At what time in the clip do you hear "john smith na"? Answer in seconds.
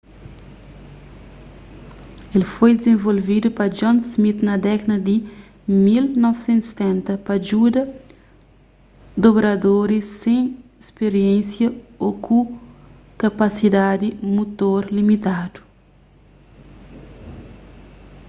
3.77-4.55